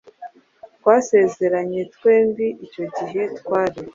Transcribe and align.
Twasezeranye 0.77 1.79
twembi 1.93 2.47
icyo 2.65 2.83
gihe 2.99 3.21
twari 3.37 3.79